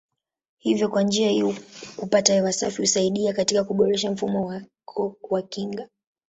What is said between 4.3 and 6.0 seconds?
wako wa kinga.